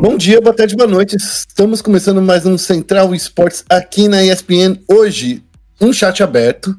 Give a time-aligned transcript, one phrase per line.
[0.00, 1.16] Bom dia, boa tarde, boa noite.
[1.16, 4.78] Estamos começando mais um Central Esportes aqui na ESPN.
[4.86, 5.42] Hoje,
[5.80, 6.76] um chat aberto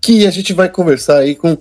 [0.00, 1.56] que a gente vai conversar aí com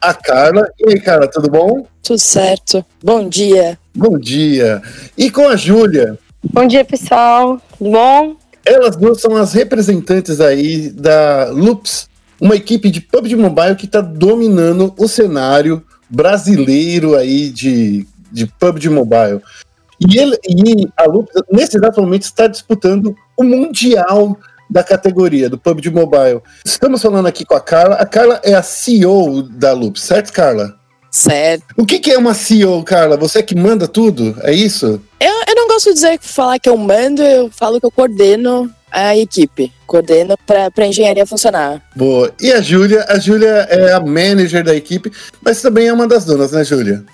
[0.00, 0.66] a Carla.
[0.78, 1.86] E aí, Carla, tudo bom?
[2.02, 2.82] Tudo certo.
[3.04, 3.78] Bom dia.
[3.94, 4.80] Bom dia.
[5.16, 6.18] E com a Júlia.
[6.50, 7.60] Bom dia, pessoal.
[7.76, 8.36] Tudo bom?
[8.64, 12.08] Elas duas são as representantes aí da Loops,
[12.40, 18.88] uma equipe de PUBG Mobile que está dominando o cenário brasileiro aí de, de PUBG
[18.88, 19.40] Mobile.
[20.00, 24.38] E, ele, e a Loops, nesse exato momento, está disputando o Mundial
[24.70, 26.40] da categoria, do PUBG Mobile.
[26.64, 27.96] Estamos falando aqui com a Carla.
[27.96, 30.78] A Carla é a CEO da Loops, certo, Carla?
[31.10, 31.64] Certo.
[31.76, 33.16] O que, que é uma CEO, Carla?
[33.16, 34.36] Você é que manda tudo?
[34.42, 35.00] É isso?
[35.18, 38.70] Eu, eu não gosto de dizer falar que eu mando, eu falo que eu coordeno
[38.90, 39.72] a equipe.
[39.86, 41.82] Coordeno para a engenharia funcionar.
[41.96, 42.32] Boa.
[42.40, 43.06] E a Júlia?
[43.08, 45.10] A Júlia é a manager da equipe,
[45.42, 47.04] mas também é uma das donas, né, Júlia?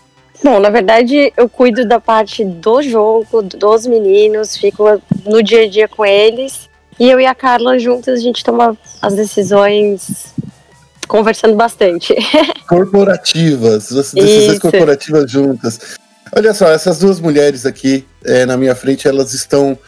[0.45, 5.69] Bom, na verdade, eu cuido da parte do jogo, dos meninos, fico no dia a
[5.71, 6.69] dia com eles.
[7.01, 10.35] E eu e a Carla juntas, a gente toma as decisões
[11.09, 12.15] conversando bastante.
[12.69, 14.61] Corporativas, as decisões Isso.
[14.61, 15.81] corporativas juntas.
[16.37, 19.79] Olha só, essas duas mulheres aqui é, na minha frente, elas estão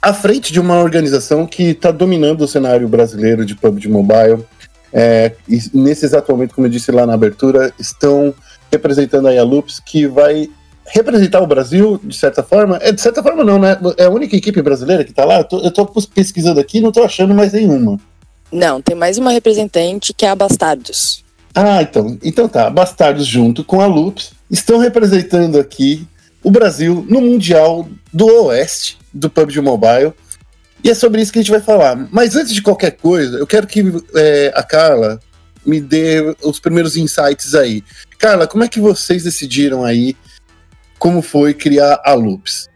[0.00, 4.44] à frente de uma organização que está dominando o cenário brasileiro de PUBG Mobile.
[4.92, 8.32] É, e nesse exato momento, como eu disse lá na abertura, estão
[8.72, 10.48] representando aí a Loops, que vai
[10.86, 12.78] representar o Brasil, de certa forma.
[12.80, 13.78] É, de certa forma não, né?
[13.98, 15.38] É a única equipe brasileira que está lá.
[15.38, 18.00] Eu tô, eu tô pesquisando aqui não tô achando mais nenhuma.
[18.50, 21.24] Não, tem mais uma representante que é a Bastardos.
[21.54, 22.68] Ah, então, então tá.
[22.68, 26.06] Bastardos junto com a Loops estão representando aqui
[26.42, 30.12] o Brasil no Mundial do Oeste do PUBG Mobile.
[30.84, 32.08] E é sobre isso que a gente vai falar.
[32.10, 33.84] Mas antes de qualquer coisa, eu quero que
[34.16, 35.20] é, a Carla
[35.64, 37.84] me dê os primeiros insights aí.
[38.22, 40.14] Carla, como é que vocês decidiram aí
[40.96, 42.70] como foi criar a Loops?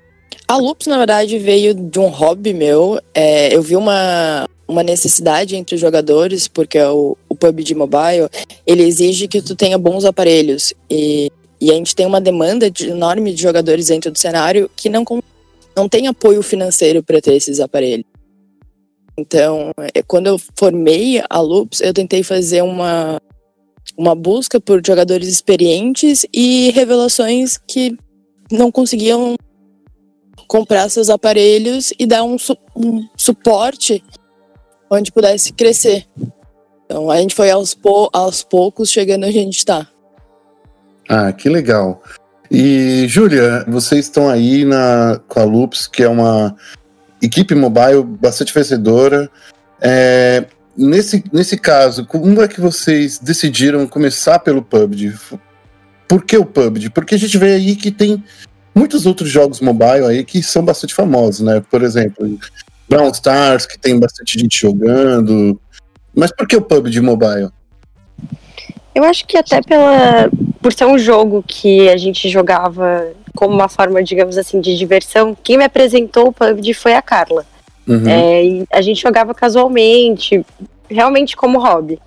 [0.49, 3.01] A Loops, na verdade, veio de um hobby meu.
[3.15, 8.29] É, eu vi uma, uma necessidade entre os jogadores, porque o, o PUBG Mobile,
[8.67, 10.75] ele exige que tu tenha bons aparelhos.
[10.91, 11.31] E,
[11.61, 15.05] e a gente tem uma demanda de, enorme de jogadores dentro do cenário que não,
[15.77, 18.06] não tem apoio financeiro para ter esses aparelhos.
[19.17, 23.21] Então, é, quando eu formei a Loops, eu tentei fazer uma,
[23.97, 27.97] uma busca por jogadores experientes e revelações que
[28.51, 29.37] não conseguiam
[30.47, 34.05] comprar seus aparelhos e dar um, su- um suporte
[34.91, 36.06] onde pudesse crescer.
[36.85, 39.89] Então a gente foi aos, pou- aos poucos chegando onde a gente está.
[41.09, 42.03] Ah, que legal.
[42.51, 46.55] E, Júlia, vocês estão aí na, com a Loops, que é uma
[47.21, 49.29] equipe mobile bastante vencedora.
[49.81, 50.45] É,
[50.76, 55.14] nesse, nesse caso, como é que vocês decidiram começar pelo PUBG?
[56.09, 56.91] Por que o PUBG?
[56.91, 58.22] Porque a gente vê aí que tem
[58.75, 61.62] muitos outros jogos mobile aí que são bastante famosos, né?
[61.70, 62.38] Por exemplo,
[62.88, 65.60] Brown Stars, que tem bastante gente jogando.
[66.14, 67.50] Mas por que o PUBG Mobile?
[68.94, 70.31] Eu acho que até pela
[70.62, 75.37] por ser um jogo que a gente jogava como uma forma, digamos assim, de diversão,
[75.44, 77.47] quem me apresentou o PUBG foi a Carla.
[77.87, 78.09] Uhum.
[78.09, 80.45] É, a gente jogava casualmente,
[80.91, 81.99] realmente como hobby.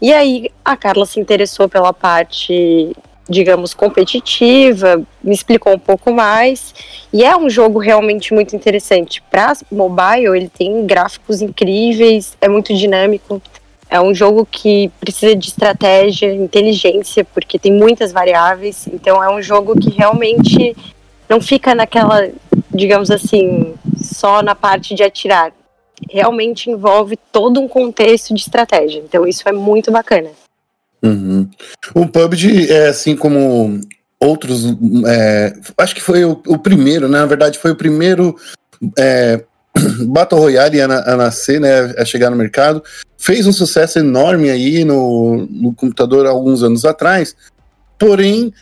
[0.00, 2.92] E aí a Carla se interessou pela parte,
[3.28, 6.74] digamos, competitiva, me explicou um pouco mais.
[7.12, 9.22] E é um jogo realmente muito interessante.
[9.30, 13.40] Para mobile, ele tem gráficos incríveis, é muito dinâmico.
[13.88, 18.86] É um jogo que precisa de estratégia, inteligência, porque tem muitas variáveis.
[18.92, 20.76] Então é um jogo que realmente
[21.28, 22.28] não fica naquela,
[22.70, 23.74] digamos assim,
[24.16, 25.52] só na parte de atirar.
[26.10, 28.98] Realmente envolve todo um contexto de estratégia.
[28.98, 30.30] Então isso é muito bacana.
[31.02, 31.48] Uhum.
[31.94, 33.80] O PUBG é assim como
[34.18, 34.64] outros.
[35.06, 37.18] é, acho que foi o, o primeiro, né?
[37.18, 38.36] Na verdade, foi o primeiro
[38.98, 39.44] é,
[40.08, 41.94] Battle Royale a, a nascer, né?
[41.96, 42.82] A chegar no mercado.
[43.18, 47.34] Fez um sucesso enorme aí no, no computador alguns anos atrás.
[47.98, 48.52] Porém,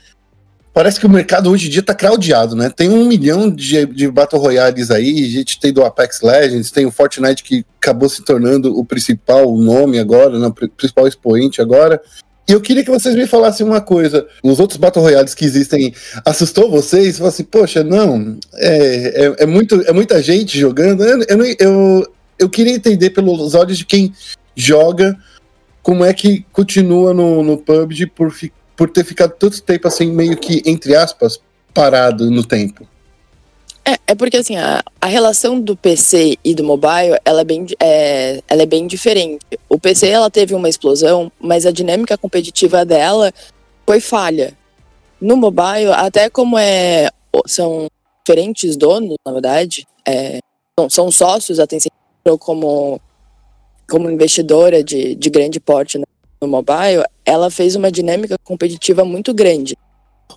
[0.74, 2.68] parece que o mercado hoje em dia tá craudiado, né?
[2.68, 5.24] Tem um milhão de, de Battle Royales aí.
[5.24, 9.56] A gente tem do Apex Legends, tem o Fortnite que acabou se tornando o principal
[9.56, 10.48] nome agora, né?
[10.48, 12.02] o pri- principal expoente agora.
[12.46, 14.26] E eu queria que vocês me falassem uma coisa.
[14.42, 15.94] Os outros Battle Royales que existem
[16.26, 17.16] assustou vocês?
[17.16, 21.02] Falaram assim, poxa, não, é, é, é muito, é muita gente jogando.
[21.04, 24.12] Eu, eu, eu, eu queria entender pelos olhos de quem
[24.54, 25.16] joga
[25.82, 30.06] como é que continua no, no PUBG por, fi- por ter ficado tanto tempo assim,
[30.06, 31.40] meio que, entre aspas,
[31.72, 32.86] parado no tempo.
[33.84, 37.66] É, é porque assim, a, a relação do PC e do mobile, ela é, bem,
[37.78, 39.44] é, ela é bem diferente.
[39.68, 43.32] O PC, ela teve uma explosão, mas a dinâmica competitiva dela
[43.86, 44.56] foi falha.
[45.20, 47.10] No mobile, até como é
[47.46, 47.88] são
[48.24, 50.38] diferentes donos, na verdade, é,
[50.88, 51.92] são, sócios, a Tencent
[52.38, 53.00] como,
[53.88, 56.06] como investidora de, de grande porte no,
[56.44, 59.76] no mobile, ela fez uma dinâmica competitiva muito grande.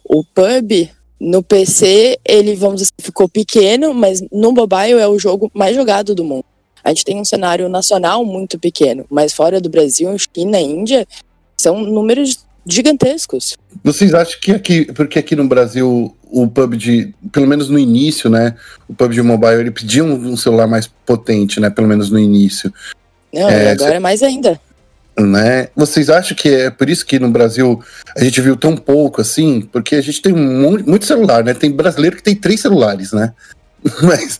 [0.04, 0.89] O pub
[1.19, 6.13] no PC, ele, vamos dizer, ficou pequeno, mas no mobile é o jogo mais jogado
[6.13, 6.45] do mundo.
[6.83, 11.06] A gente tem um cenário nacional muito pequeno, mas fora do Brasil, China, Índia,
[11.57, 13.57] são números gigantescos.
[13.83, 18.56] Vocês acham que aqui, porque aqui no Brasil o PUBG, pelo menos no início, né,
[18.88, 22.71] o PUBG Mobile, ele pedia um, um celular mais potente, né, pelo menos no início.
[23.33, 23.95] Não, é, agora cê...
[23.98, 24.59] é mais ainda.
[25.19, 25.69] Né?
[25.75, 27.83] Vocês acham que é por isso que no Brasil
[28.15, 29.61] a gente viu tão pouco assim?
[29.61, 31.55] Porque a gente tem muito, muito celular, né?
[31.55, 33.33] Tem brasileiro que tem três celulares, né?
[34.03, 34.39] Mas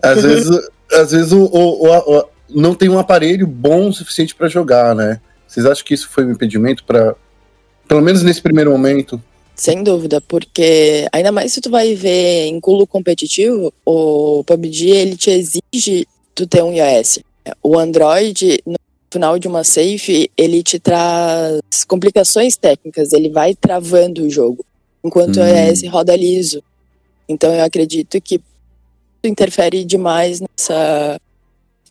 [0.00, 2.24] às vezes, às vezes o, o, o, o
[2.54, 5.20] não tem um aparelho bom o suficiente para jogar, né?
[5.46, 7.14] Vocês acham que isso foi um impedimento para,
[7.88, 9.20] pelo menos nesse primeiro momento?
[9.54, 15.16] Sem dúvida, porque ainda mais se tu vai ver em culo competitivo, o PUBG ele
[15.16, 17.18] te exige tu ter um iOS.
[17.62, 18.76] O Android, no
[19.12, 24.64] final de uma safe, ele te traz complicações técnicas, ele vai travando o jogo,
[25.04, 25.42] enquanto hum.
[25.42, 26.62] o iOS roda liso.
[27.28, 28.40] Então eu acredito que
[29.22, 31.20] interfere demais nessa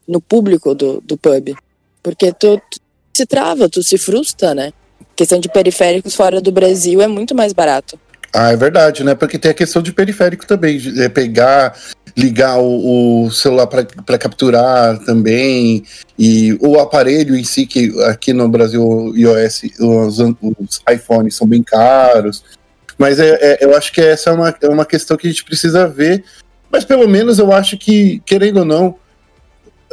[0.07, 1.55] no público do, do pub.
[2.03, 2.79] Porque tu, tu
[3.13, 4.73] se trava, tu se frustra, né?
[5.15, 7.99] questão de periféricos fora do Brasil é muito mais barato.
[8.33, 9.13] Ah, é verdade, né?
[9.13, 11.77] Porque tem a questão de periférico também, de é pegar,
[12.21, 15.83] ligar o, o celular para capturar também,
[16.17, 21.63] e o aparelho em si, que aqui no Brasil iOS, os, os iPhones são bem
[21.63, 22.43] caros.
[22.97, 25.43] Mas é, é, eu acho que essa é uma, é uma questão que a gente
[25.43, 26.23] precisa ver.
[26.71, 28.95] Mas pelo menos eu acho que, querendo ou não,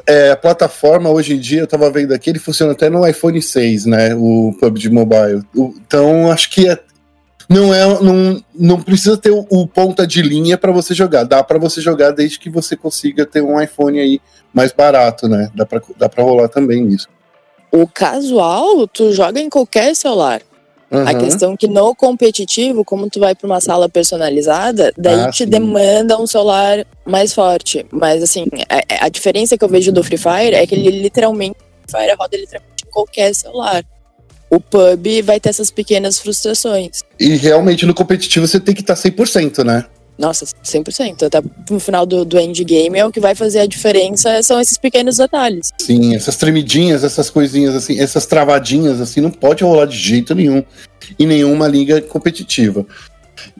[0.06, 3.40] é, a plataforma hoje em dia, eu estava vendo aqui, ele funciona até no iPhone
[3.40, 4.14] 6, né?
[4.14, 5.42] O PUBG Mobile.
[5.54, 6.78] Então, acho que é,
[7.48, 11.24] não é não, não precisa ter o, o ponta de linha para você jogar.
[11.24, 14.20] Dá para você jogar desde que você consiga ter um iPhone aí
[14.52, 15.50] mais barato, né?
[15.54, 17.08] Dá para dá para rolar também isso.
[17.72, 20.42] O casual, tu joga em qualquer celular.
[20.90, 21.06] Uhum.
[21.06, 25.44] A questão que no competitivo, como tu vai para uma sala personalizada, daí ah, te
[25.44, 25.50] sim.
[25.50, 27.84] demanda um celular mais forte.
[27.92, 31.56] Mas assim, a, a, diferença que eu vejo do Free Fire é que ele literalmente,
[31.86, 33.84] Free Fire roda literalmente em qualquer celular.
[34.50, 37.02] O pub vai ter essas pequenas frustrações.
[37.18, 39.84] E realmente no competitivo você tem que estar 100%, né?
[40.18, 41.26] Nossa, 100%.
[41.26, 41.40] Até
[41.70, 45.18] no final do, do endgame é o que vai fazer a diferença são esses pequenos
[45.18, 45.70] detalhes.
[45.78, 50.64] Sim, essas tremidinhas, essas coisinhas assim, essas travadinhas assim, não pode rolar de jeito nenhum
[51.18, 52.84] em nenhuma liga competitiva.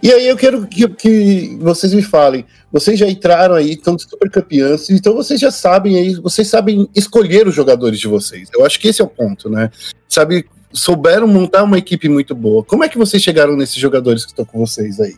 [0.03, 4.29] E aí eu quero que, que vocês me falem, vocês já entraram aí, estão super
[4.29, 8.49] campeões, então vocês já sabem aí, vocês sabem escolher os jogadores de vocês.
[8.53, 9.71] Eu acho que esse é o ponto, né?
[10.09, 12.63] Sabe, souberam montar uma equipe muito boa.
[12.63, 15.17] Como é que vocês chegaram nesses jogadores que estão com vocês aí?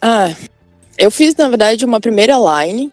[0.00, 0.34] Ah,
[0.96, 2.92] eu fiz, na verdade, uma primeira line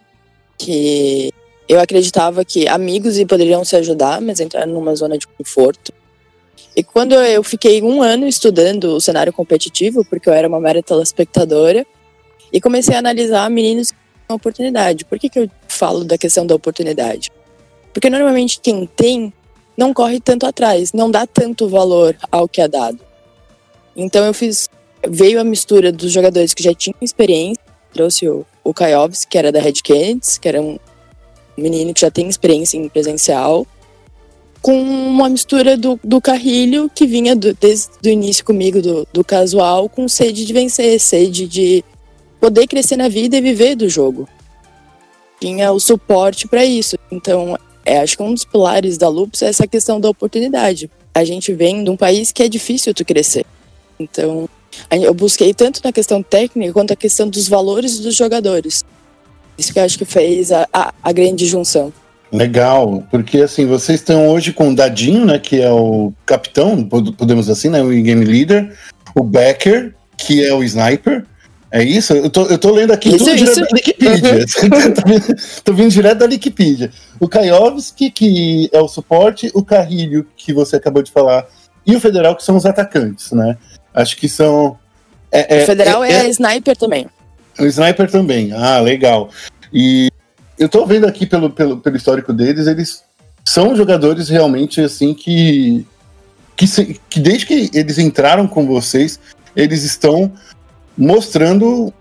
[0.57, 1.31] que
[1.67, 5.93] eu acreditava que amigos poderiam se ajudar, mas entraram numa zona de conforto.
[6.75, 10.83] E quando eu fiquei um ano estudando o cenário competitivo, porque eu era uma mera
[10.83, 11.85] telespectadora,
[12.51, 13.93] e comecei a analisar meninos
[14.25, 15.05] tinham oportunidade.
[15.05, 17.31] Por que, que eu falo da questão da oportunidade?
[17.93, 19.33] Porque normalmente quem tem
[19.77, 22.99] não corre tanto atrás, não dá tanto valor ao que é dado.
[23.95, 24.69] Então eu fiz
[25.07, 27.61] veio a mistura dos jogadores que já tinham experiência,
[27.93, 30.79] trouxe o, o Kaiovs, que era da Red Canids, que era um
[31.57, 33.65] menino que já tem experiência em presencial,
[34.61, 39.23] com uma mistura do, do Carrilho, que vinha do, desde o início comigo, do, do
[39.23, 41.83] casual, com sede de vencer, sede de
[42.39, 44.27] poder crescer na vida e viver do jogo.
[45.39, 46.97] Tinha o suporte para isso.
[47.11, 50.89] Então, é, acho que um dos pilares da Lupus é essa questão da oportunidade.
[51.13, 53.45] A gente vem de um país que é difícil tu crescer.
[53.99, 54.49] Então,
[54.91, 58.83] eu busquei tanto na questão técnica quanto a questão dos valores dos jogadores.
[59.57, 61.93] Isso que eu acho que fez a, a, a grande junção.
[62.31, 67.49] Legal, porque assim, vocês estão hoje com o Dadinho, né, que é o capitão, podemos
[67.49, 68.75] assim, né, o game leader,
[69.13, 71.23] o Becker, que é o sniper,
[71.75, 72.13] é isso?
[72.13, 73.53] Eu tô, eu tô lendo aqui isso, tudo isso.
[73.53, 74.45] direto da Wikipedia.
[75.61, 76.89] tô vindo direto da Wikipedia.
[77.19, 81.45] O Kaiovski, que é o suporte, o Carrilho, que você acabou de falar,
[81.85, 83.57] e o Federal, que são os atacantes, né?
[83.93, 84.77] Acho que são.
[85.29, 87.07] É, é, o federal é, é, é, sniper também.
[87.59, 88.53] O sniper também.
[88.53, 89.29] Ah, legal.
[89.73, 90.09] E
[90.57, 93.03] eu tô vendo aqui pelo, pelo, pelo histórico deles, eles
[93.43, 95.85] são jogadores realmente assim que,
[96.55, 99.19] que, se, que desde que eles entraram com vocês,
[99.53, 100.31] eles estão
[100.97, 101.93] mostrando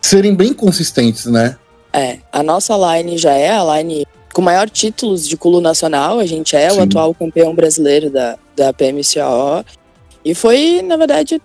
[0.00, 1.56] serem bem consistentes, né?
[1.92, 6.26] É, a nossa line já é a line com maior títulos de culo nacional, a
[6.26, 6.78] gente é Sim.
[6.78, 9.64] o atual campeão brasileiro da, da PMCO.
[10.24, 11.40] E foi, na verdade,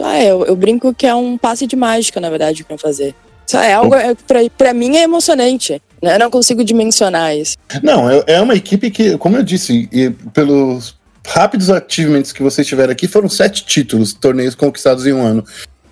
[0.00, 3.14] Ah, eu, eu brinco que é um passe de mágica, na verdade, para fazer.
[3.46, 5.82] Isso é algo, é, pra, pra mim é emocionante.
[6.02, 6.14] Né?
[6.14, 7.56] Eu não consigo dimensionar isso.
[7.82, 9.90] Não, é, é uma equipe que, como eu disse,
[10.32, 15.44] pelos rápidos achievements que vocês tiveram aqui, foram sete títulos, torneios conquistados em um ano.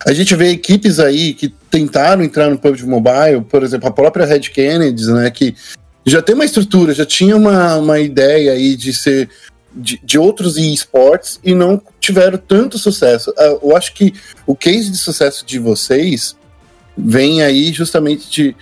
[0.07, 4.27] A gente vê equipes aí que tentaram entrar no PUBG Mobile, por exemplo, a própria
[4.27, 5.55] Red Kennedy, né, que
[6.07, 9.29] já tem uma estrutura, já tinha uma, uma ideia aí de ser
[9.75, 13.33] de, de outros esportes e não tiveram tanto sucesso.
[13.37, 14.15] Ah, eu acho que
[14.47, 16.37] o case de sucesso de vocês
[16.97, 18.57] vem aí justamente de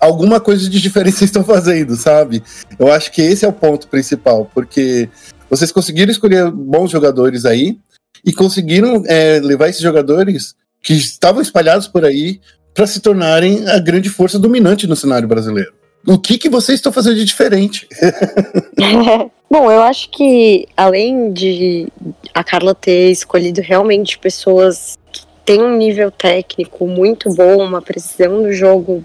[0.00, 2.42] alguma coisa de diferença estão fazendo, sabe?
[2.78, 5.08] Eu acho que esse é o ponto principal, porque
[5.50, 7.78] vocês conseguiram escolher bons jogadores aí
[8.24, 10.54] e conseguiram é, levar esses jogadores
[10.86, 12.40] que estavam espalhados por aí
[12.72, 15.72] para se tornarem a grande força dominante no cenário brasileiro.
[16.06, 17.88] O que, que vocês estão fazendo de diferente?
[19.50, 21.88] Bom, eu acho que além de
[22.32, 28.42] a Carla ter escolhido realmente pessoas que têm um nível técnico muito bom, uma precisão
[28.42, 29.04] do jogo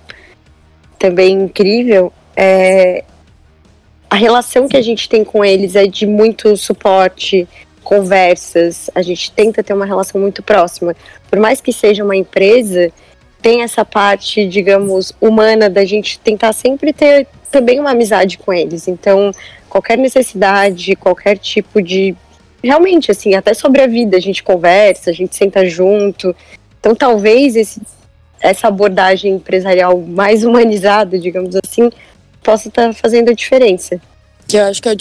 [1.00, 3.04] também incrível, é,
[4.08, 7.48] a relação que a gente tem com eles é de muito suporte,
[7.84, 10.96] conversas, a gente tenta ter uma relação muito próxima.
[11.30, 12.92] Por mais que seja uma empresa,
[13.42, 18.88] tem essa parte, digamos, humana da gente tentar sempre ter também uma amizade com eles.
[18.88, 19.32] Então,
[19.68, 22.16] qualquer necessidade, qualquer tipo de.
[22.64, 26.36] Realmente, assim, até sobre a vida, a gente conversa, a gente senta junto.
[26.80, 27.82] Então, talvez esse,
[28.40, 31.90] essa abordagem empresarial mais humanizada, digamos assim,
[32.44, 34.00] possa estar tá fazendo a diferença.
[34.48, 34.96] Que eu acho que é o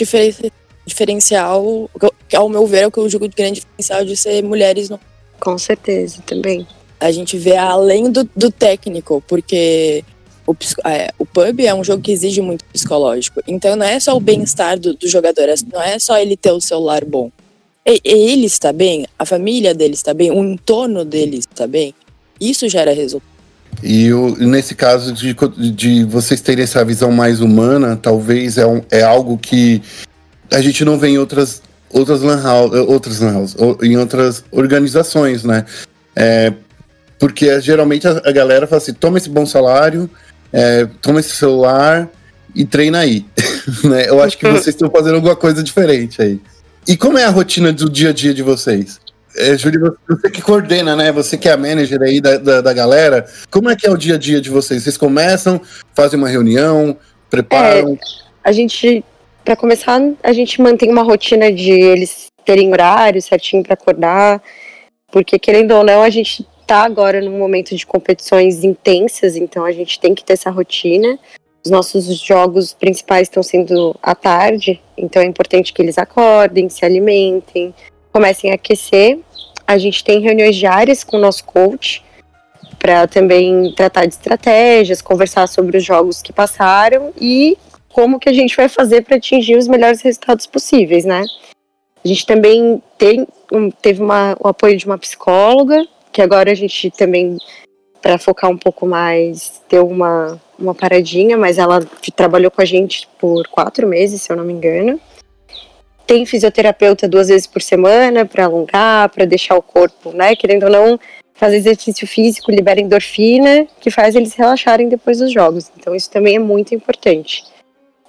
[0.90, 1.90] diferencial,
[2.28, 4.88] que ao meu ver, é o que eu julgo de grande diferencial de ser mulheres
[4.88, 5.00] no.
[5.38, 6.66] Com certeza, também.
[6.98, 10.04] A gente vê além do, do técnico, porque
[10.46, 10.54] o,
[10.84, 13.40] é, o pub é um jogo que exige muito psicológico.
[13.46, 16.52] Então não é só o bem-estar do, do, jogador, é, não é só ele ter
[16.52, 17.30] o celular bom.
[17.86, 21.94] E, ele está bem, a família dele está bem, o entorno dele está bem.
[22.38, 23.30] Isso gera resultado.
[23.82, 25.34] E o, nesse caso de,
[25.72, 29.80] de vocês terem essa visão mais humana, talvez é, um, é algo que
[30.50, 35.44] a gente não vê em outras outras lan house, outras lan house, em outras organizações,
[35.44, 35.64] né?
[36.14, 36.52] É,
[37.18, 40.08] porque geralmente a, a, galera fala assim: toma esse bom salário,
[40.52, 42.08] é, toma esse celular
[42.54, 43.26] e treina aí.
[43.84, 44.08] né?
[44.08, 46.40] Eu acho que vocês estão fazendo alguma coisa diferente aí.
[46.86, 48.98] E como é a rotina do dia a dia de vocês?
[49.36, 51.12] É, Júlio, você que coordena, né?
[51.12, 53.26] Você que é a manager aí da, da, da, galera.
[53.48, 54.82] Como é que é o dia a dia de vocês?
[54.82, 55.60] Vocês começam,
[55.94, 56.96] fazem uma reunião,
[57.28, 57.92] preparam?
[57.92, 57.98] É,
[58.42, 59.04] a gente,
[59.50, 64.40] para começar, a gente mantém uma rotina de eles terem horário certinho para acordar,
[65.10, 69.72] porque querendo ou não, a gente tá agora num momento de competições intensas, então a
[69.72, 71.18] gente tem que ter essa rotina.
[71.64, 76.84] Os nossos jogos principais estão sendo à tarde, então é importante que eles acordem, se
[76.84, 77.74] alimentem,
[78.12, 79.18] comecem a aquecer.
[79.66, 82.04] A gente tem reuniões diárias com o nosso coach
[82.78, 87.58] para também tratar de estratégias, conversar sobre os jogos que passaram e
[87.92, 91.24] como que a gente vai fazer para atingir os melhores resultados possíveis, né?
[92.04, 93.26] A gente também tem,
[93.82, 97.36] teve uma, o apoio de uma psicóloga que agora a gente também,
[98.00, 101.80] para focar um pouco mais, deu uma, uma paradinha, mas ela
[102.16, 105.00] trabalhou com a gente por quatro meses, se eu não me engano.
[106.06, 110.70] Tem fisioterapeuta duas vezes por semana para alongar, para deixar o corpo, né, querendo ou
[110.70, 111.00] não,
[111.34, 115.70] fazer exercício físico libera endorfina, que faz eles relaxarem depois dos jogos.
[115.76, 117.44] Então isso também é muito importante.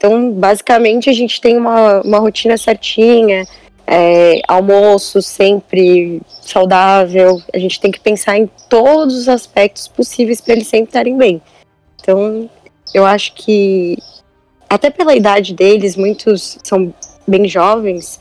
[0.01, 3.45] Então, basicamente, a gente tem uma, uma rotina certinha,
[3.85, 7.39] é, almoço sempre saudável.
[7.53, 11.39] A gente tem que pensar em todos os aspectos possíveis para eles sempre estarem bem.
[12.01, 12.49] Então,
[12.95, 13.95] eu acho que,
[14.67, 16.91] até pela idade deles, muitos são
[17.27, 18.19] bem jovens.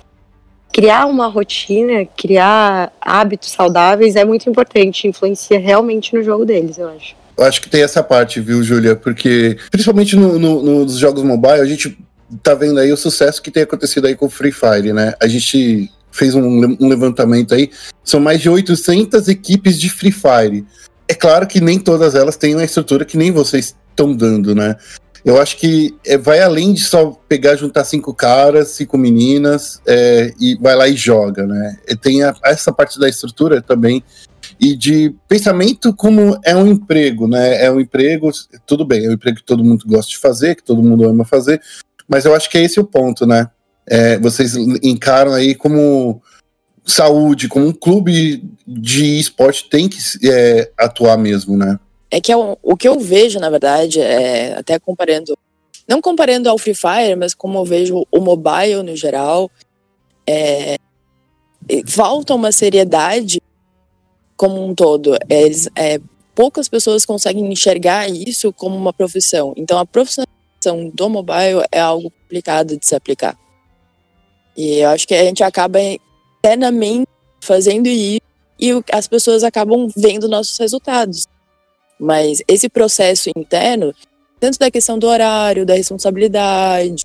[0.71, 6.91] Criar uma rotina, criar hábitos saudáveis é muito importante, influencia realmente no jogo deles, eu
[6.91, 7.20] acho.
[7.37, 8.95] Eu acho que tem essa parte, viu, Júlia?
[8.97, 11.99] Porque, principalmente no, no, nos jogos mobile, a gente
[12.43, 15.15] tá vendo aí o sucesso que tem acontecido aí com o Free Fire, né?
[15.21, 17.71] A gente fez um, um levantamento aí,
[18.05, 20.67] são mais de 800 equipes de Free Fire.
[21.09, 24.77] É claro que nem todas elas têm uma estrutura que nem vocês estão dando, né?
[25.25, 30.33] Eu acho que é, vai além de só pegar, juntar cinco caras, cinco meninas é,
[30.41, 31.77] e vai lá e joga, né?
[31.89, 34.03] E tem a, essa parte da estrutura também
[34.61, 37.65] e de pensamento como é um emprego, né?
[37.65, 38.31] É um emprego,
[38.67, 41.25] tudo bem, é um emprego que todo mundo gosta de fazer, que todo mundo ama
[41.25, 41.63] fazer,
[42.07, 43.49] mas eu acho que é esse o ponto, né?
[43.87, 46.21] É, vocês encaram aí como
[46.85, 49.99] saúde, como um clube de esporte tem que
[50.29, 51.81] é, atuar mesmo, né?
[52.11, 55.39] É que é o, que eu vejo, na verdade, é, até comparando,
[55.89, 59.51] não comparando ao Free Fire, mas como eu vejo o mobile no geral,
[60.29, 60.77] é,
[61.87, 63.41] falta uma seriedade
[64.41, 65.19] como um todo.
[65.29, 66.01] Eles, é,
[66.35, 69.53] poucas pessoas conseguem enxergar isso como uma profissão.
[69.55, 73.37] Então, a profissionalização do mobile é algo complicado de se aplicar.
[74.57, 77.07] E eu acho que a gente acaba internamente
[77.43, 78.23] fazendo isso
[78.59, 81.27] e as pessoas acabam vendo nossos resultados.
[81.99, 83.95] Mas esse processo interno,
[84.41, 87.05] tanto da questão do horário, da responsabilidade,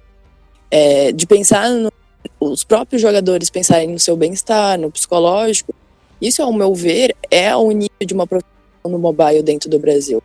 [0.72, 1.92] é, de pensar no,
[2.40, 5.76] os próprios jogadores pensarem no seu bem-estar, no psicológico,
[6.22, 8.52] isso, ao meu ver, é o início de uma profissão
[8.86, 10.22] no mobile dentro do Brasil.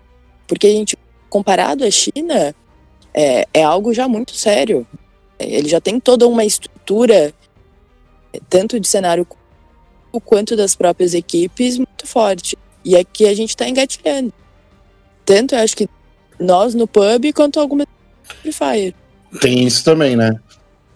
[0.47, 0.97] Porque a gente,
[1.29, 2.55] comparado à China,
[3.15, 4.87] é, é algo já muito sério.
[5.39, 7.33] Ele já tem toda uma estrutura,
[8.49, 9.27] tanto de cenário
[10.25, 12.57] quanto das próprias equipes, muito forte.
[12.85, 14.33] E aqui a gente está engatilhando.
[15.25, 15.89] Tanto eu acho que
[16.39, 17.87] nós no pub quanto algumas
[18.23, 18.95] Free Fire.
[19.41, 20.41] Tem isso também, né?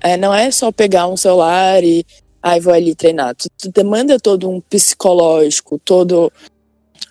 [0.00, 2.04] É, não é só pegar um celular e
[2.44, 3.34] aí vou ali treinar.
[3.34, 6.30] Tu, tu demanda todo um psicológico, todo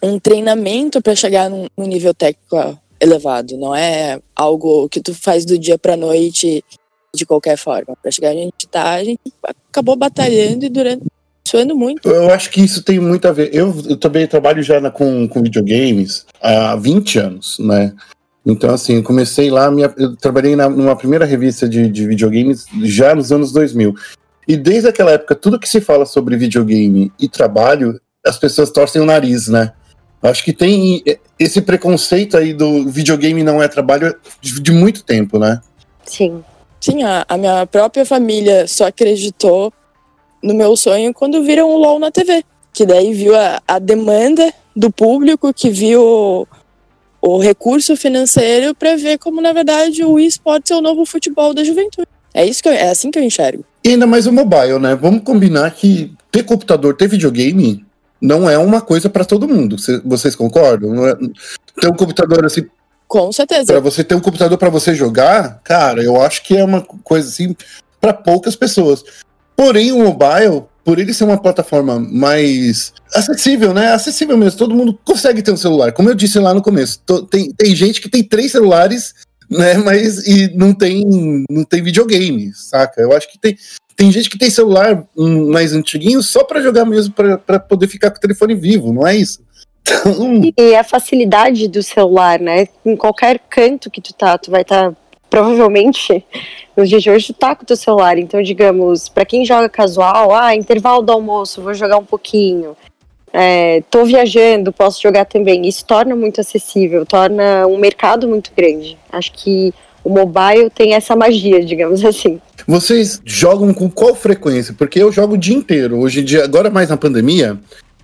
[0.01, 3.57] um treinamento para chegar num, num, nível técnico elevado.
[3.57, 6.63] Não é algo que tu faz do dia para noite
[7.15, 7.97] de qualquer forma.
[7.99, 9.19] Para chegar a gente tá, a gente
[9.69, 11.03] acabou batalhando e durante
[11.45, 12.07] suando muito.
[12.07, 13.49] Eu acho que isso tem muito a ver.
[13.53, 17.93] Eu, eu também trabalho já na, com, com videogames há 20 anos, né?
[18.45, 23.15] Então, assim, comecei lá, minha, eu trabalhei na, numa primeira revista de, de videogames já
[23.15, 23.95] nos anos 2000.
[24.47, 29.01] E desde aquela época, tudo que se fala sobre videogame e trabalho, as pessoas torcem
[29.01, 29.73] o nariz, né?
[30.21, 31.03] Acho que tem
[31.37, 35.61] esse preconceito aí do videogame não é trabalho de, muito tempo, né?
[36.05, 36.43] Sim.
[36.79, 39.71] Sim, a, a, minha própria família só acreditou
[40.41, 42.43] no meu sonho quando viram o LOL na TV.
[42.71, 46.47] Que daí viu a, a demanda do público, que viu
[47.21, 51.63] o recurso financeiro para ver como, na verdade, o esporte é o novo futebol da
[51.63, 52.07] juventude.
[52.33, 53.63] É isso que eu, é assim que eu enxergo.
[53.83, 54.95] E ainda mais o mobile, né?
[54.95, 57.85] Vamos combinar que ter computador, ter videogame,
[58.19, 59.75] não é uma coisa para todo mundo.
[60.05, 61.07] Vocês concordam?
[61.07, 61.15] É...
[61.79, 62.65] Ter um computador assim.
[63.07, 63.65] Com certeza.
[63.65, 67.27] Para você ter um computador para você jogar, cara, eu acho que é uma coisa
[67.27, 67.55] assim
[67.99, 69.03] para poucas pessoas.
[69.55, 73.93] Porém, o mobile, por ele ser uma plataforma mais acessível, né?
[73.93, 75.91] Acessível mesmo, todo mundo consegue ter um celular.
[75.91, 79.13] Como eu disse lá no começo, tem, tem gente que tem três celulares,
[79.53, 79.75] né?
[79.75, 81.03] Mas e não tem,
[81.49, 83.01] não tem videogame, saca?
[83.01, 83.57] Eu acho que tem,
[83.95, 88.17] tem gente que tem celular mais antiguinho só para jogar mesmo, para poder ficar com
[88.17, 89.41] o telefone vivo, não é isso?
[89.85, 90.41] Então...
[90.57, 92.67] E a facilidade do celular, né?
[92.85, 94.97] Em qualquer canto que tu tá, tu vai estar tá
[95.29, 96.23] provavelmente
[96.77, 98.17] nos dias de hoje tu tá com o teu celular.
[98.17, 102.77] Então, digamos, para quem joga casual, ah, intervalo do almoço, vou jogar um pouquinho.
[103.35, 105.67] É, tô viajando, posso jogar também.
[105.67, 108.95] Isso torna muito acessível, torna um mercado muito grande.
[109.11, 112.39] Acho que o mobile tem essa magia, digamos assim.
[112.67, 114.75] Vocês jogam com qual frequência?
[114.77, 115.99] Porque eu jogo o dia inteiro.
[115.99, 117.57] Hoje em dia, agora mais na pandemia,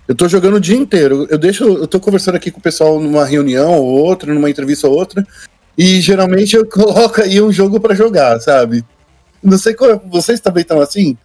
[0.08, 1.28] eu tô jogando o dia inteiro.
[1.30, 4.88] Eu deixo, eu tô conversando aqui com o pessoal numa reunião ou outra, numa entrevista
[4.88, 5.24] ou outra.
[5.78, 8.84] E geralmente eu coloco aí um jogo para jogar, sabe?
[9.40, 11.16] Não sei como vocês também estão assim?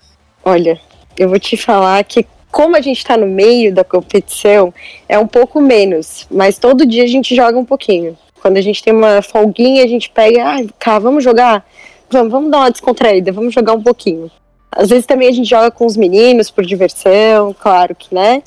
[0.44, 0.80] Olha,
[1.18, 4.74] eu vou te falar que como a gente está no meio da competição,
[5.10, 8.18] é um pouco menos, mas todo dia a gente joga um pouquinho.
[8.42, 11.66] Quando a gente tem uma folguinha, a gente pega, ah, cá, vamos jogar?
[12.10, 14.32] Vamos, vamos dar uma descontraída, vamos jogar um pouquinho.
[14.72, 18.42] Às vezes também a gente joga com os meninos por diversão, claro que, né?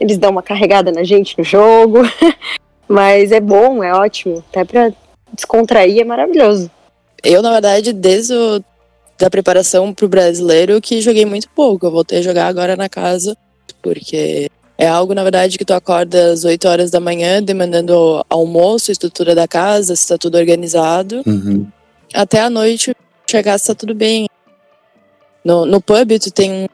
[0.00, 2.00] Eles dão uma carregada na gente no jogo,
[2.88, 4.92] mas é bom, é ótimo, até para
[5.32, 6.68] descontrair é maravilhoso.
[7.22, 8.64] Eu, na verdade, desde o,
[9.18, 11.86] da preparação pro brasileiro, que joguei muito pouco.
[11.86, 13.36] Eu voltei a jogar agora na casa,
[13.82, 18.90] porque é algo, na verdade, que tu acorda às 8 horas da manhã, demandando almoço,
[18.90, 21.22] estrutura da casa, se tá tudo organizado.
[21.26, 21.66] Uhum.
[22.12, 22.94] Até a noite
[23.30, 24.28] chegar se tá tudo bem.
[25.44, 26.68] No, no pub, tu tem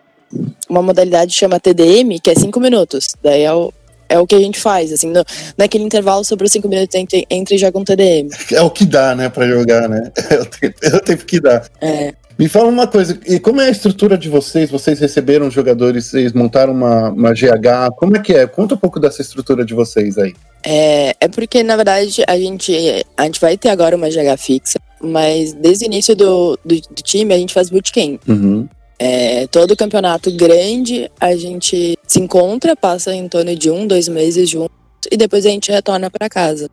[0.69, 3.09] uma modalidade que chama TDM, que é 5 minutos.
[3.23, 3.73] Daí é o,
[4.09, 5.25] é o que a gente faz, assim, no,
[5.57, 8.29] naquele intervalo sobre os cinco minutos entre, entre joga um TDM.
[8.53, 10.11] É o que dá, né, pra jogar, né?
[10.31, 11.63] É o tempo, é o tempo que dá.
[11.81, 12.15] É.
[12.41, 14.71] Me fala uma coisa, e como é a estrutura de vocês?
[14.71, 18.47] Vocês receberam jogadores, vocês montaram uma, uma GH, como é que é?
[18.47, 20.33] Conta um pouco dessa estrutura de vocês aí.
[20.65, 22.75] É, é porque, na verdade, a gente,
[23.15, 27.03] a gente vai ter agora uma GH fixa, mas desde o início do, do, do
[27.03, 28.23] time a gente faz bootcamp.
[28.27, 28.67] Uhum.
[28.99, 34.49] É, todo campeonato grande a gente se encontra, passa em torno de um, dois meses
[34.49, 34.75] juntos
[35.13, 36.71] e depois a gente retorna para casa.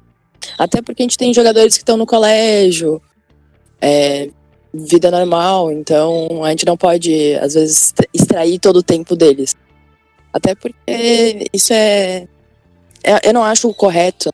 [0.57, 3.01] Até porque a gente tem jogadores que estão no colégio,
[3.81, 4.29] é,
[4.73, 9.55] vida normal, então a gente não pode, às vezes, extrair todo o tempo deles.
[10.31, 12.27] Até porque isso é.
[13.03, 14.31] é eu não acho correto,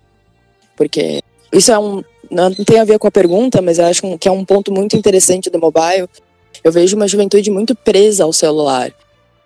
[0.76, 2.04] porque isso é um.
[2.30, 4.98] Não tem a ver com a pergunta, mas eu acho que é um ponto muito
[4.98, 6.10] interessante do mobile,
[6.64, 8.92] eu vejo uma juventude muito presa ao celular.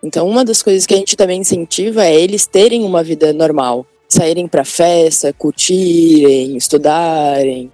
[0.01, 3.85] Então, uma das coisas que a gente também incentiva é eles terem uma vida normal,
[4.07, 7.71] saírem para festa, curtirem, estudarem,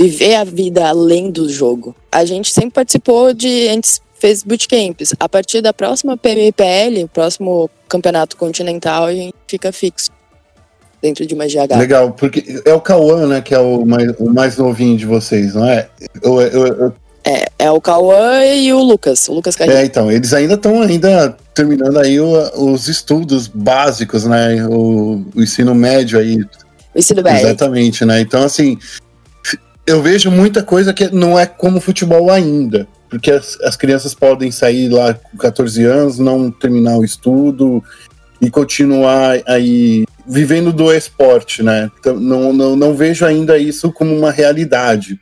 [0.00, 1.94] viver a vida além do jogo.
[2.10, 5.14] A gente sempre participou de, a gente fez bootcamps.
[5.20, 10.10] A partir da próxima PMPL, o próximo campeonato continental, a gente fica fixo
[11.02, 11.76] dentro de uma GH.
[11.78, 15.54] Legal, porque é o Cauã, né, que é o mais, o mais novinho de vocês,
[15.54, 15.88] não é?
[16.22, 16.92] Eu, eu, eu...
[17.22, 19.80] É, é o Cauã e o Lucas, o Lucas Carreiro.
[19.80, 25.42] É, então, eles ainda estão ainda terminando aí o, os estudos básicos, né, o, o
[25.42, 26.38] ensino médio aí.
[26.94, 27.48] O ensino médio.
[27.48, 28.78] Exatamente, né, então assim,
[29.90, 34.50] eu vejo muita coisa que não é como futebol ainda, porque as, as crianças podem
[34.50, 37.82] sair lá com 14 anos, não terminar o estudo
[38.40, 41.90] e continuar aí vivendo do esporte, né?
[41.98, 45.18] Então, não, não, não vejo ainda isso como uma realidade,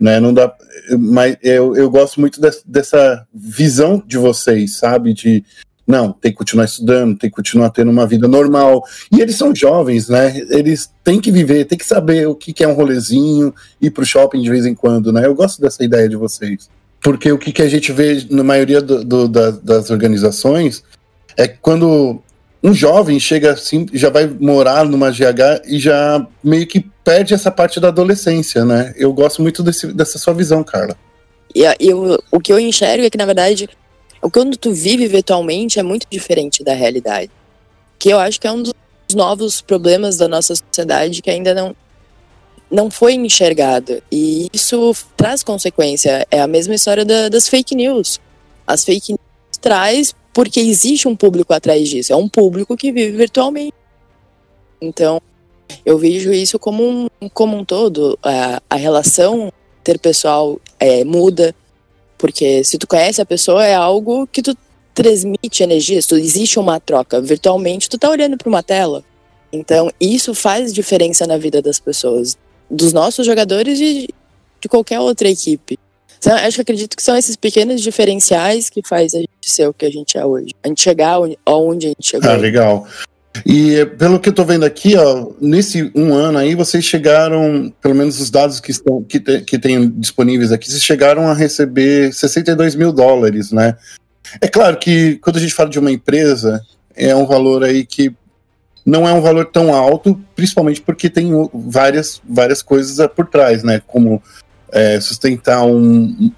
[0.00, 0.18] né?
[0.18, 0.52] Não dá,
[0.98, 5.12] mas eu, eu gosto muito de, dessa visão de vocês, sabe?
[5.12, 5.44] De
[5.90, 8.82] não, tem que continuar estudando, tem que continuar tendo uma vida normal.
[9.12, 10.38] E eles são jovens, né?
[10.50, 14.40] Eles têm que viver, têm que saber o que, é um rolezinho, ir pro shopping
[14.40, 15.26] de vez em quando, né?
[15.26, 16.70] Eu gosto dessa ideia de vocês.
[17.02, 20.84] Porque o que, a gente vê na maioria do, do, da, das organizações
[21.36, 22.22] é quando
[22.62, 27.50] um jovem chega assim, já vai morar numa GH e já meio que perde essa
[27.50, 28.92] parte da adolescência, né?
[28.96, 30.94] Eu gosto muito desse, dessa sua visão, Carla.
[31.54, 33.68] E eu, o que eu enxergo é que, na verdade,
[34.22, 37.30] o que tu vive virtualmente é muito diferente da realidade.
[37.98, 38.74] Que eu acho que é um dos
[39.14, 41.74] novos problemas da nossa sociedade que ainda não,
[42.70, 44.02] não foi enxergado.
[44.10, 46.26] E isso traz consequência.
[46.30, 48.20] É a mesma história da, das fake news.
[48.66, 52.12] As fake news traz porque existe um público atrás disso.
[52.12, 53.74] É um público que vive virtualmente.
[54.80, 55.20] Então,
[55.84, 58.18] eu vejo isso como um, como um todo.
[58.22, 61.54] A, a relação interpessoal é, muda,
[62.20, 64.54] porque se tu conhece a pessoa, é algo que tu
[64.92, 67.18] transmite energia, tu, existe uma troca.
[67.20, 69.02] Virtualmente, tu tá olhando para uma tela.
[69.50, 72.36] Então, isso faz diferença na vida das pessoas,
[72.70, 74.08] dos nossos jogadores e
[74.60, 75.78] de qualquer outra equipe.
[76.18, 79.72] Então, acho que acredito que são esses pequenos diferenciais que faz a gente ser o
[79.72, 80.50] que a gente é hoje.
[80.62, 82.30] A gente chegar onde a gente chegou.
[82.30, 82.86] Ah, legal.
[83.46, 87.94] E pelo que eu tô vendo aqui, ó, nesse um ano aí, vocês chegaram, pelo
[87.94, 92.12] menos os dados que estão que, te, que tem disponíveis aqui, vocês chegaram a receber
[92.12, 93.76] 62 mil dólares, né?
[94.40, 96.60] É claro que quando a gente fala de uma empresa,
[96.94, 98.12] é um valor aí que
[98.84, 103.80] não é um valor tão alto, principalmente porque tem várias, várias coisas por trás, né?
[103.86, 104.22] Como
[104.72, 106.32] é, sustentar um.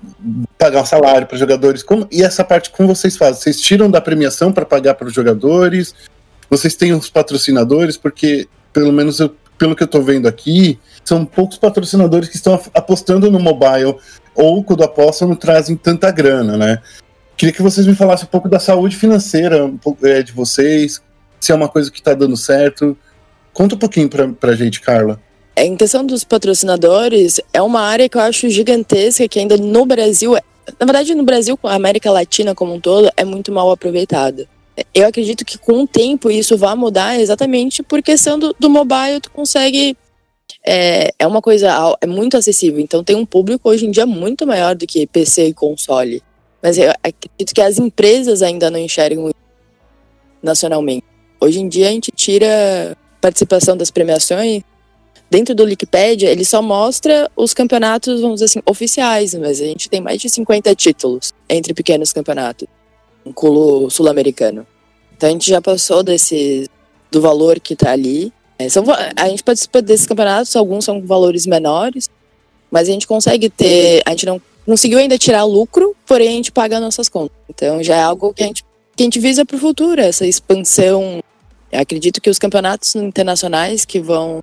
[0.59, 1.83] pagar um salário para jogadores.
[1.83, 3.41] Como, e essa parte, como vocês fazem?
[3.41, 5.95] Vocês tiram da premiação para pagar para os jogadores?
[6.53, 7.97] Vocês têm os patrocinadores?
[7.97, 12.61] Porque, pelo menos eu, pelo que eu estou vendo aqui, são poucos patrocinadores que estão
[12.75, 13.97] apostando no mobile,
[14.35, 16.83] ou quando apostam não trazem tanta grana, né?
[17.39, 21.01] Queria que vocês me falassem um pouco da saúde financeira é, de vocês,
[21.41, 22.99] se é uma coisa que está dando certo.
[23.55, 25.19] Conta um pouquinho para a gente, Carla.
[25.57, 29.87] É, em questão dos patrocinadores, é uma área que eu acho gigantesca, que ainda no
[29.87, 30.35] Brasil,
[30.79, 34.47] na verdade no Brasil, com a América Latina como um todo, é muito mal aproveitada.
[34.95, 39.21] Eu acredito que com o tempo isso vai mudar exatamente por questão do, do mobile,
[39.21, 39.97] tu consegue.
[40.65, 44.47] É, é uma coisa, é muito acessível, então tem um público hoje em dia muito
[44.47, 46.23] maior do que PC e console.
[46.63, 49.31] Mas eu acredito que as empresas ainda não enxergam
[50.43, 51.05] nacionalmente.
[51.41, 54.63] Hoje em dia a gente tira participação das premiações
[55.33, 59.89] dentro do Wikipedia, ele só mostra os campeonatos, vamos dizer assim, oficiais, mas a gente
[59.89, 62.69] tem mais de 50 títulos entre pequenos campeonatos,
[63.25, 64.67] um culo sul-americano.
[65.17, 66.69] Então a gente já passou desse
[67.11, 68.33] do valor que está ali.
[68.59, 68.85] É, são,
[69.17, 72.09] a gente participa desses campeonatos, alguns são valores menores,
[72.71, 76.51] mas a gente consegue ter, a gente não conseguiu ainda tirar lucro, porém a gente
[76.51, 77.37] paga nossas contas.
[77.49, 78.65] Então já é algo que a gente,
[78.97, 81.23] que a gente visa para o futuro, essa expansão.
[81.71, 84.43] Eu acredito que os campeonatos internacionais que vão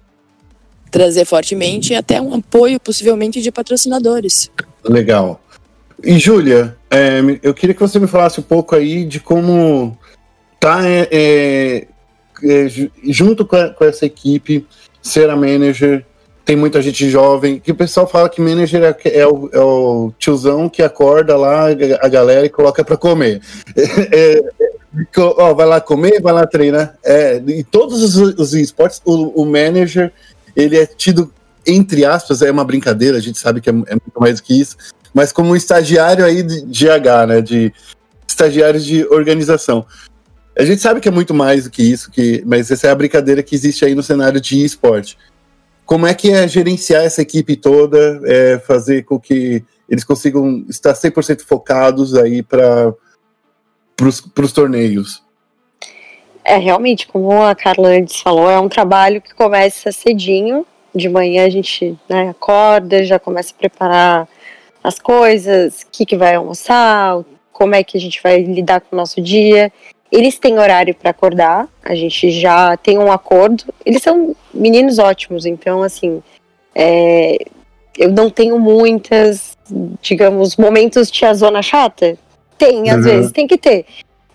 [0.90, 4.50] trazer fortemente até um apoio possivelmente de patrocinadores.
[4.84, 5.40] Legal.
[6.04, 9.98] E Júlia, é, eu queria que você me falasse um pouco aí de como
[10.60, 11.88] tá é, é,
[12.44, 12.68] é
[13.04, 14.68] junto com, a, com, essa equipe,
[15.02, 16.06] ser a manager.
[16.44, 20.12] Tem muita gente jovem, que o pessoal fala que manager é, é o, é o,
[20.18, 21.68] tiozão que acorda lá
[22.02, 23.40] a galera e coloca para comer.
[25.38, 26.98] ó, vai lá comer, vai lá treinar.
[27.48, 30.12] Em todos os, os esportes, o, o manager
[30.56, 31.32] ele é tido,
[31.68, 34.76] entre aspas, é uma brincadeira, a gente sabe que é, é muito mais que isso,
[35.14, 37.74] mas como um estagiário aí de, de H, né, de
[38.28, 39.86] estagiários de organização.
[40.58, 42.96] A gente sabe que é muito mais do que isso, que, mas essa é a
[42.96, 45.18] brincadeira que existe aí no cenário de esporte.
[45.86, 50.94] Como é que é gerenciar essa equipe toda, é, fazer com que eles consigam estar
[50.94, 52.94] 100% focados aí para
[54.02, 55.24] os torneios?
[56.44, 60.66] É, realmente, como a Carla antes falou, é um trabalho que começa cedinho.
[60.94, 64.28] De manhã a gente né, acorda, já começa a preparar
[64.84, 68.96] as coisas, o que, que vai almoçar, como é que a gente vai lidar com
[68.96, 69.72] o nosso dia.
[70.12, 73.66] Eles têm horário para acordar, a gente já tem um acordo.
[73.86, 76.24] Eles são meninos ótimos, então, assim,
[76.74, 77.38] é,
[77.98, 79.58] eu não tenho muitas,
[80.02, 82.18] digamos, momentos tiazona chata.
[82.58, 83.04] Tem, às uhum.
[83.04, 83.86] vezes, tem que ter.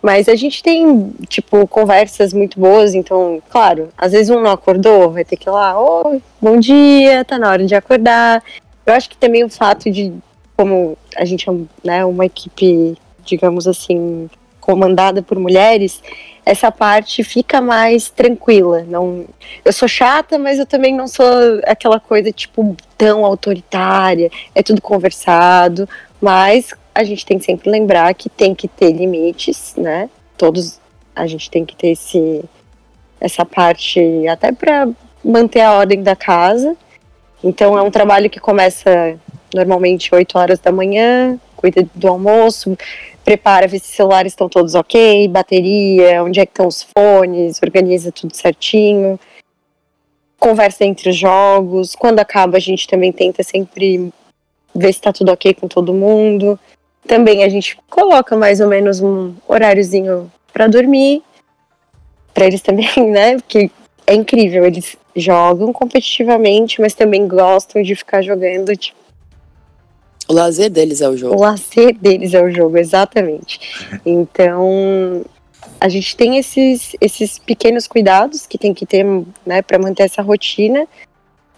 [0.03, 5.11] Mas a gente tem, tipo, conversas muito boas, então, claro, às vezes um não acordou,
[5.11, 8.45] vai ter que ir lá, oh, bom dia, tá na hora de acordar.
[8.85, 10.13] Eu acho que também o fato de,
[10.57, 14.29] como a gente é né, uma equipe, digamos assim,
[14.61, 16.03] comandada por mulheres,
[16.45, 18.85] essa parte fica mais tranquila.
[18.89, 19.27] Não,
[19.65, 21.27] eu sou chata, mas eu também não sou
[21.67, 24.31] aquela coisa tipo tão autoritária.
[24.55, 25.89] É tudo conversado,
[26.21, 30.09] mas a gente tem que sempre lembrar que tem que ter limites, né?
[30.37, 30.81] Todos
[31.15, 32.45] a gente tem que ter esse
[33.21, 34.89] essa parte até para
[35.25, 36.77] manter a ordem da casa.
[37.43, 39.19] Então é um trabalho que começa
[39.55, 42.77] normalmente 8 horas da manhã, cuida do almoço,
[43.25, 47.61] prepara, vê se os celulares estão todos ok, bateria, onde é que estão os fones,
[47.63, 49.19] organiza tudo certinho,
[50.39, 51.95] conversa entre os jogos.
[51.95, 54.13] Quando acaba, a gente também tenta sempre
[54.75, 56.59] ver se está tudo ok com todo mundo.
[57.07, 61.23] Também a gente coloca mais ou menos um horáriozinho para dormir,
[62.35, 63.37] para eles também, né?
[63.37, 63.71] Porque
[64.07, 68.77] é incrível, eles jogam competitivamente, mas também gostam de ficar jogando.
[68.77, 69.04] Tipo...
[70.29, 71.37] O lazer deles é o jogo.
[71.37, 73.61] O lazer deles é o jogo, exatamente.
[74.05, 75.25] Então,
[75.81, 79.05] a gente tem esses, esses pequenos cuidados que tem que ter,
[79.45, 80.87] né, para manter essa rotina.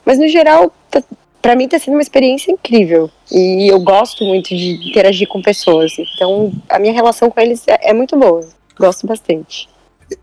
[0.05, 1.03] Mas no geral, tá,
[1.41, 3.09] para mim está sendo uma experiência incrível.
[3.31, 5.93] E eu gosto muito de interagir com pessoas.
[5.99, 8.47] Então, a minha relação com eles é, é muito boa.
[8.79, 9.69] Gosto bastante.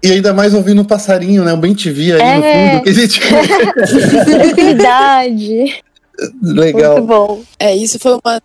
[0.02, 1.54] E ainda mais ouvindo o passarinho, né?
[1.54, 2.36] O bem TV aí é...
[2.36, 2.84] no fundo.
[2.84, 3.20] Que a gente...
[4.26, 5.84] Tranquilidade.
[6.42, 6.98] Legal.
[6.98, 7.44] Muito bom.
[7.60, 8.42] É, isso foi uma.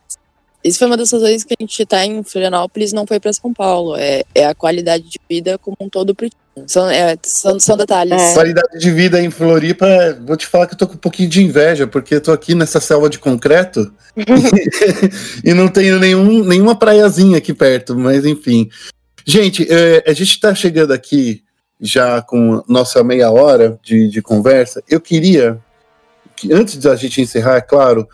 [0.65, 3.55] Isso foi uma das razões que a gente está em Florianópolis não foi para São
[3.55, 3.97] Paulo.
[3.97, 6.29] É, é a qualidade de vida como um todo pro
[6.67, 8.21] são, é, são, são detalhes.
[8.21, 8.35] É.
[8.35, 9.87] Qualidade de vida em Floripa,
[10.27, 12.55] vou te falar que eu tô com um pouquinho de inveja, porque eu tô aqui
[12.55, 13.93] nessa selva de concreto
[15.45, 18.69] e, não tenho nenhum, nenhuma praiazinha aqui perto, mas enfim.
[19.25, 21.43] Gente, é, a gente tá chegando aqui
[21.81, 24.83] já com nossa meia hora de, de conversa.
[24.89, 25.59] Eu queria,
[26.39, 28.09] que antes da gente encerrar, é claro,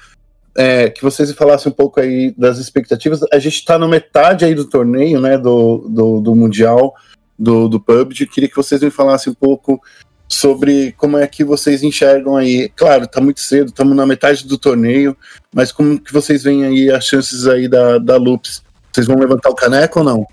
[0.57, 3.21] é, que vocês falassem um pouco aí das expectativas.
[3.33, 6.95] A gente está no metade aí do torneio, né, do, do, do Mundial
[7.39, 8.27] do, do PUBG.
[8.27, 9.81] Queria que vocês me falassem um pouco
[10.29, 12.69] sobre como é que vocês enxergam aí.
[12.75, 15.17] Claro, tá muito cedo, estamos na metade do torneio,
[15.53, 18.63] mas como que vocês veem aí as chances aí da, da Loops?
[18.93, 20.27] Vocês vão levantar o caneco ou não?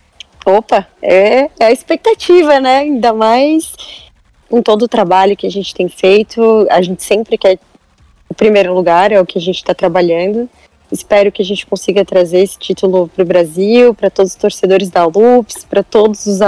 [0.45, 2.79] Opa, é, é a expectativa, né?
[2.79, 3.73] Ainda mais
[4.49, 7.57] com todo o trabalho que a gente tem feito, a gente sempre quer
[8.31, 10.49] o primeiro lugar, é o que a gente está trabalhando.
[10.89, 14.89] Espero que a gente consiga trazer esse título para o Brasil, para todos os torcedores
[14.89, 16.39] da Loops, para todos os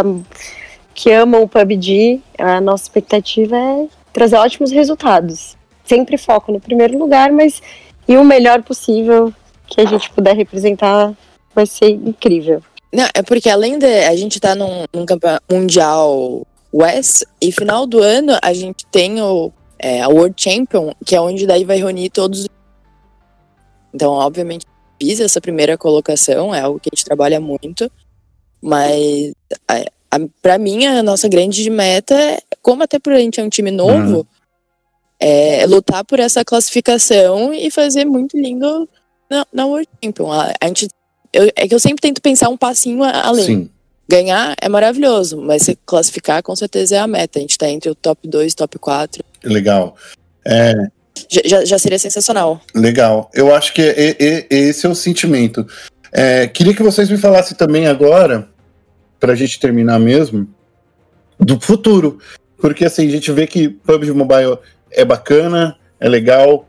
[0.96, 2.22] que amam o PUBG.
[2.38, 5.58] A nossa expectativa é trazer ótimos resultados.
[5.84, 7.62] Sempre foco no primeiro lugar, mas
[8.08, 9.34] e o melhor possível
[9.68, 11.14] que a gente puder representar
[11.54, 12.64] vai ser incrível.
[12.94, 17.52] Não, é porque além de a gente estar tá num, num campeonato mundial West e
[17.52, 19.52] final do ano a gente tem o
[19.84, 22.48] é, a World Champion, que é onde daí vai reunir todos os
[23.94, 24.66] então, obviamente,
[25.00, 27.92] fiz essa primeira colocação, é algo que a gente trabalha muito,
[28.60, 29.34] mas
[30.42, 33.70] para mim a nossa grande meta, é, como até por a gente é um time
[33.70, 34.26] novo, uhum.
[35.20, 38.90] é lutar por essa classificação e fazer muito lindo
[39.30, 40.32] na, na World Champion.
[40.32, 40.88] A, a gente,
[41.32, 43.46] eu, é que eu sempre tento pensar um passinho além.
[43.46, 43.70] Sim.
[44.08, 47.40] Ganhar é maravilhoso, mas se classificar com certeza é a meta.
[47.40, 49.24] A gente tá entre o top 2 top 4.
[49.44, 49.96] Legal.
[50.46, 50.74] É,
[51.46, 52.62] já, já seria sensacional.
[52.76, 53.30] Legal.
[53.34, 55.66] Eu acho que é, é, é, esse é o sentimento.
[56.12, 58.48] É, queria que vocês me falassem também agora,
[59.20, 60.48] para a gente terminar mesmo,
[61.40, 62.20] do futuro.
[62.58, 64.58] Porque assim, a gente vê que PUBG Mobile
[64.92, 66.68] é bacana, é legal,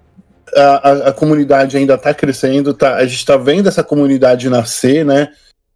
[0.56, 5.04] a, a, a comunidade ainda está crescendo, tá, a gente está vendo essa comunidade nascer,
[5.04, 5.28] né?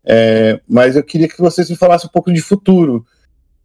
[0.04, 3.04] É, mas eu queria que vocês me falassem um pouco de futuro.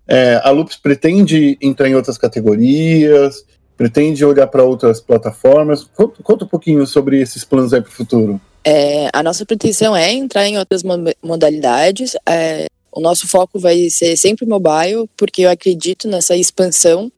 [0.07, 3.45] É, a Loops pretende entrar em outras categorias?
[3.77, 5.83] Pretende olhar para outras plataformas?
[5.83, 8.39] Conta, conta, um pouquinho sobre esses planos aí para o futuro.
[8.63, 10.83] É, a nossa pretensão é entrar em outras
[11.21, 12.15] modalidades.
[12.27, 17.11] É, o nosso foco vai ser sempre mobile, porque eu acredito nessa expansão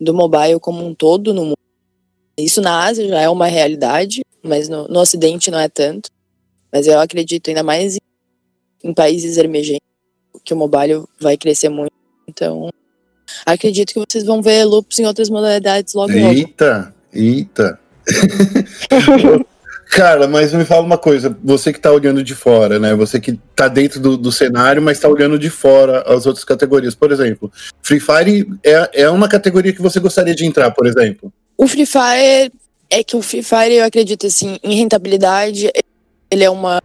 [0.00, 1.58] do mobile como um todo no mundo.
[2.36, 6.08] Isso na Ásia já é uma realidade, mas no, no Ocidente não é tanto.
[6.72, 9.86] Mas eu acredito ainda mais em, em países emergentes
[10.44, 11.93] que o mobile vai crescer muito.
[12.28, 12.70] Então,
[13.44, 16.34] acredito que vocês vão ver loops em outras modalidades logo logo.
[16.34, 17.78] Eita, eita.
[19.90, 22.94] Cara, mas me fala uma coisa, você que tá olhando de fora, né?
[22.96, 26.94] Você que tá dentro do, do cenário, mas tá olhando de fora as outras categorias.
[26.96, 31.32] Por exemplo, Free Fire é, é uma categoria que você gostaria de entrar, por exemplo?
[31.56, 32.52] O Free Fire
[32.90, 35.70] é que o Free Fire, eu acredito assim, em rentabilidade,
[36.28, 36.82] ele é uma,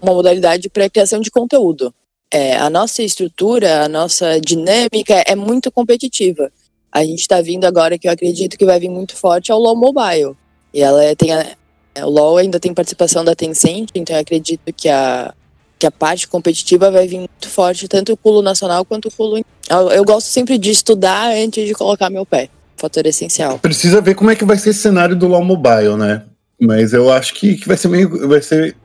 [0.00, 1.94] uma modalidade para criação de conteúdo.
[2.30, 6.50] É, a nossa estrutura, a nossa dinâmica é muito competitiva.
[6.92, 9.76] A gente está vindo agora que eu acredito que vai vir muito forte ao LoL
[9.76, 10.36] Mobile.
[10.72, 11.46] E ela é, tem a,
[11.94, 15.32] é, o LoL ainda tem participação da Tencent, então eu acredito que a,
[15.78, 19.42] que a parte competitiva vai vir muito forte, tanto o pulo nacional quanto o pulo.
[19.68, 22.50] Eu, eu gosto sempre de estudar antes de colocar meu pé.
[22.76, 23.58] Fator essencial.
[23.58, 26.22] Precisa ver como é que vai ser esse cenário do LoL Mobile, né?
[26.60, 28.28] Mas eu acho que, que vai ser meio.
[28.28, 28.76] Vai ser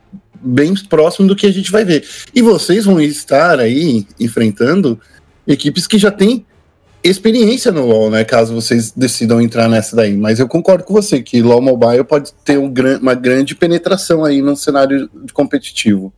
[0.43, 2.05] bem próximo do que a gente vai ver.
[2.33, 4.99] E vocês vão estar aí enfrentando
[5.47, 6.45] equipes que já têm
[7.03, 8.23] experiência no LoL, né?
[8.23, 10.15] Caso vocês decidam entrar nessa daí.
[10.15, 14.23] Mas eu concordo com você que LoL Mobile pode ter um gran uma grande penetração
[14.23, 16.13] aí no cenário competitivo.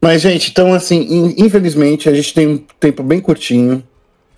[0.00, 3.84] Mas, gente, então, assim, infelizmente, a gente tem um tempo bem curtinho.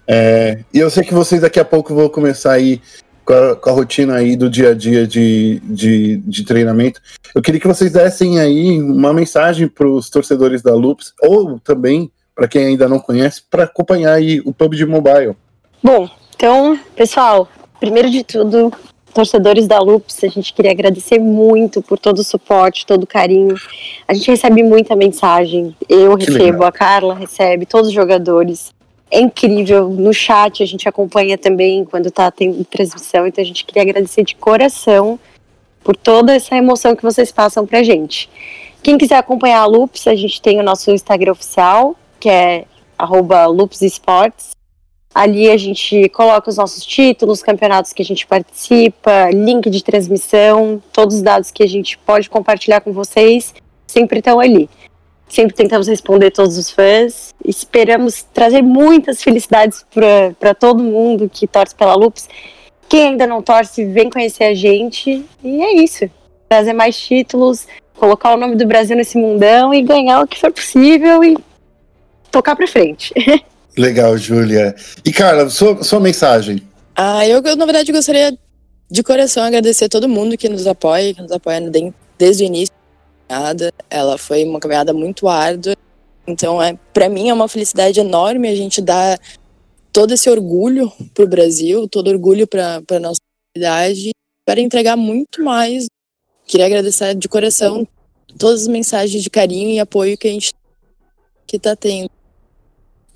[0.08, 2.80] É, e eu sei que vocês daqui a pouco vão começar aí
[3.24, 7.00] com a, com a, rotina aí do dia a dia de, de, de treinamento.
[7.34, 12.10] Eu queria que vocês dessem aí uma mensagem para os torcedores da Loops, ou também,
[12.34, 15.36] para quem ainda não conhece, para acompanhar aí o PUBG Mobile.
[15.82, 18.72] Bom, então, pessoal, primeiro de tudo,
[19.12, 23.54] torcedores da Lupus, a gente queria agradecer muito por todo o suporte, todo o carinho.
[24.08, 26.64] A gente recebe muita mensagem, eu que recebo, legal.
[26.64, 28.72] a Carla recebe, todos os jogadores.
[29.14, 33.62] É incrível, no chat a gente acompanha também quando tá tendo transmissão, então a gente
[33.62, 35.20] queria agradecer de coração
[35.84, 38.30] por toda essa emoção que vocês passam pra gente.
[38.82, 42.64] Quem quiser acompanhar a Lupus, a gente tem o nosso Instagram oficial, que é
[42.96, 43.46] arroba
[43.82, 44.52] Esportes.
[45.14, 50.82] Ali a gente coloca os nossos títulos, campeonatos que a gente participa, link de transmissão,
[50.90, 53.52] todos os dados que a gente pode compartilhar com vocês
[53.86, 54.70] sempre estão ali.
[55.32, 57.34] Sempre tentamos responder todos os fãs.
[57.42, 59.82] Esperamos trazer muitas felicidades
[60.38, 62.28] para todo mundo que torce pela Lupus.
[62.86, 65.24] Quem ainda não torce, vem conhecer a gente.
[65.42, 66.04] E é isso.
[66.50, 70.52] Trazer mais títulos, colocar o nome do Brasil nesse mundão e ganhar o que for
[70.52, 71.34] possível e
[72.30, 73.14] tocar para frente.
[73.74, 74.74] Legal, Júlia.
[75.02, 76.60] E, Carla, sua, sua mensagem?
[76.94, 78.36] Ah, eu, eu, na verdade, gostaria
[78.90, 81.58] de coração agradecer todo mundo que nos apoia, que nos apoia
[82.18, 82.81] desde o início
[83.32, 83.72] caminhada.
[83.88, 85.74] Ela foi uma caminhada muito árdua.
[86.26, 89.18] Então, é, para mim, é uma felicidade enorme a gente dar
[89.92, 93.20] todo esse orgulho para o Brasil, todo orgulho para nossa
[93.54, 94.10] comunidade,
[94.44, 95.86] para entregar muito mais.
[96.46, 97.86] Queria agradecer de coração
[98.38, 100.52] todas as mensagens de carinho e apoio que a gente
[101.46, 102.10] que está tendo.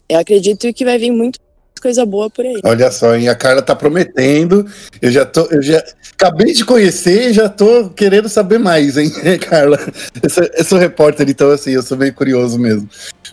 [0.09, 1.39] Eu acredito que vai vir muito
[1.81, 2.61] coisa boa por aí.
[2.65, 3.29] Olha só, hein?
[3.29, 4.67] A Carla tá prometendo.
[5.01, 9.11] Eu já tô, eu já acabei de conhecer e já tô querendo saber mais, hein,
[9.41, 9.79] Carla?
[10.23, 12.89] Eu sou, eu sou repórter, então assim, eu sou meio curioso mesmo.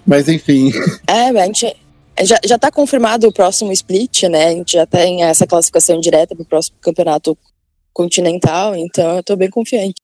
[0.05, 0.71] Mas enfim.
[1.07, 1.75] É, a gente
[2.21, 4.47] já, já tá confirmado o próximo split, né?
[4.47, 7.37] A gente já tem essa classificação direta pro próximo campeonato
[7.93, 10.02] continental, então eu tô bem confiante.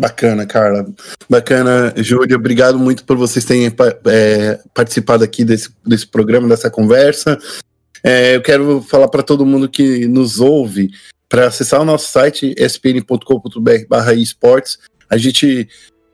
[0.00, 0.86] Bacana, Carla.
[1.28, 2.36] Bacana, Júlia.
[2.36, 3.70] Obrigado muito por vocês terem
[4.06, 7.38] é, participado aqui desse, desse programa, dessa conversa.
[8.02, 10.88] É, eu quero falar para todo mundo que nos ouve
[11.28, 14.78] para acessar o nosso site spn.com.br esportes.
[15.10, 15.68] A gente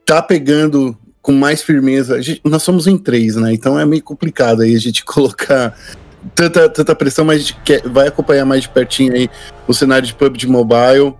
[0.05, 2.21] tá pegando com mais firmeza.
[2.21, 3.53] Gente, nós somos em três, né?
[3.53, 5.79] Então é meio complicado aí a gente colocar
[6.35, 9.29] tanta, tanta pressão, mas a gente quer, vai acompanhar mais de pertinho aí
[9.65, 11.15] o cenário de PUBG Mobile.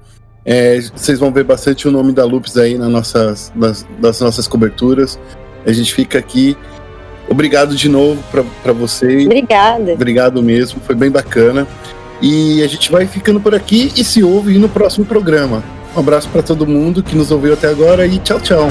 [0.49, 4.47] É, vocês vão ver bastante o nome da Lupes aí nas nossas, nas, nas nossas
[4.47, 5.19] coberturas.
[5.65, 6.55] A gente fica aqui.
[7.29, 8.23] Obrigado de novo
[8.63, 9.25] para vocês.
[9.25, 9.91] Obrigada.
[9.91, 11.67] Obrigado mesmo, foi bem bacana.
[12.21, 15.61] E a gente vai ficando por aqui e se ouve no próximo programa.
[15.93, 18.69] Um abraço para todo mundo que nos ouviu até agora e tchau, tchau.